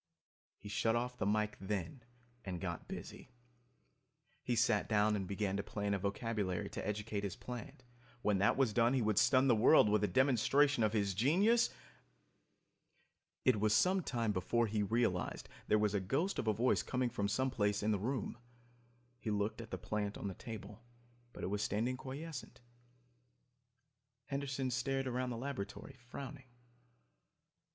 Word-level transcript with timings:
He 0.57 0.67
shut 0.67 0.95
off 0.95 1.15
the 1.19 1.27
mike, 1.27 1.55
then, 1.59 2.01
and 2.43 2.59
got 2.59 2.87
busy. 2.87 3.29
He 4.41 4.55
sat 4.55 4.89
down 4.89 5.15
and 5.15 5.27
began 5.27 5.55
to 5.57 5.61
plan 5.61 5.93
a 5.93 5.99
vocabulary 5.99 6.71
to 6.71 6.87
educate 6.87 7.23
his 7.23 7.35
plant. 7.35 7.83
When 8.23 8.39
that 8.39 8.57
was 8.57 8.73
done 8.73 8.95
he 8.95 9.01
would 9.03 9.19
stun 9.19 9.47
the 9.47 9.55
world 9.55 9.89
with 9.89 10.03
a 10.03 10.07
demonstration 10.07 10.81
of 10.81 10.93
his 10.93 11.13
genius... 11.13 11.69
It 13.45 13.59
was 13.59 13.75
some 13.75 14.01
time 14.01 14.31
before 14.31 14.65
he 14.65 14.81
realized 14.81 15.47
there 15.67 15.77
was 15.77 15.93
a 15.93 15.99
ghost 15.99 16.39
of 16.39 16.47
a 16.47 16.51
voice 16.51 16.81
coming 16.81 17.11
from 17.11 17.27
someplace 17.27 17.83
in 17.83 17.91
the 17.91 17.99
room. 17.99 18.39
He 19.19 19.29
looked 19.29 19.61
at 19.61 19.69
the 19.69 19.77
plant 19.77 20.17
on 20.17 20.27
the 20.27 20.33
table, 20.33 20.81
but 21.31 21.43
it 21.43 21.51
was 21.51 21.61
standing 21.61 21.95
quiescent. 21.95 22.59
Henderson 24.25 24.71
stared 24.71 25.05
around 25.05 25.29
the 25.29 25.37
laboratory, 25.37 25.93
frowning. 26.07 26.47